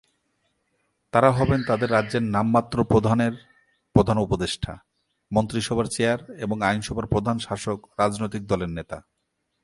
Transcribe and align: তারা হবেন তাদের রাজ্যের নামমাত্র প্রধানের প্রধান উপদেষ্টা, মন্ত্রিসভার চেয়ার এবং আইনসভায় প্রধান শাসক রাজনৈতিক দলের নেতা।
তারা 1.13 1.29
হবেন 1.31 1.59
তাদের 1.67 1.91
রাজ্যের 1.91 2.23
নামমাত্র 2.23 2.77
প্রধানের 2.83 3.33
প্রধান 3.95 4.17
উপদেষ্টা, 4.17 4.73
মন্ত্রিসভার 5.31 5.85
চেয়ার 5.85 6.19
এবং 6.37 6.57
আইনসভায় 6.61 7.07
প্রধান 7.07 7.37
শাসক 7.37 7.79
রাজনৈতিক 7.99 8.43
দলের 8.47 8.69
নেতা। 8.69 8.97